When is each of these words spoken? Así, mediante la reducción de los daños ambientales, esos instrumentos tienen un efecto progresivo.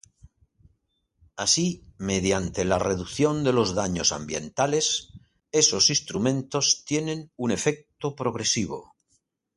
Así, 1.43 1.67
mediante 1.99 2.65
la 2.65 2.79
reducción 2.79 3.43
de 3.43 3.53
los 3.53 3.75
daños 3.75 4.11
ambientales, 4.11 5.13
esos 5.51 5.91
instrumentos 5.91 6.83
tienen 6.85 7.31
un 7.35 7.51
efecto 7.51 8.15
progresivo. 8.15 8.95